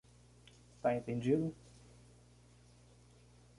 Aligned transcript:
Tá 0.81 0.95
entendido? 0.95 1.55